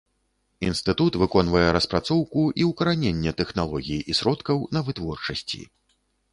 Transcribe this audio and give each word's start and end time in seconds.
Інстытут 0.69 1.17
выконвае 1.23 1.61
распрацоўку 1.77 2.47
і 2.63 2.67
ўкараненне 2.71 3.35
тэхналогій 3.43 4.01
і 4.15 4.19
сродкаў 4.23 4.57
на 4.77 4.87
вытворчасці. 4.89 5.61